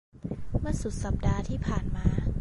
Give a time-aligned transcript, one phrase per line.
[0.59, 2.05] เมื่อสุดสัปดาห์ที่ผ่านมา